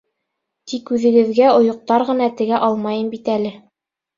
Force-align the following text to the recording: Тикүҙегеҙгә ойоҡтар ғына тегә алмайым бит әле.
Тикүҙегеҙгә 0.71 1.51
ойоҡтар 1.57 2.07
ғына 2.09 2.31
тегә 2.41 2.63
алмайым 2.71 3.13
бит 3.17 3.31
әле. 3.39 3.57